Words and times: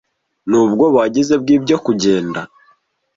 nubwoba 0.49 0.95
wagize 1.03 1.33
bwibyo 1.41 1.75
Kugenda 1.85 2.41